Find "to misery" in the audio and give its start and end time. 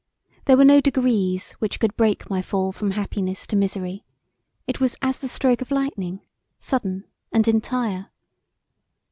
3.45-4.03